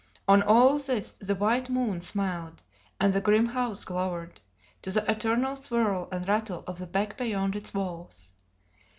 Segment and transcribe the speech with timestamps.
[0.27, 2.63] On all this the white moon smiled,
[2.99, 4.41] and the grim house glowered,
[4.81, 8.31] to the eternal swirl and rattle of the beck beyond its walls.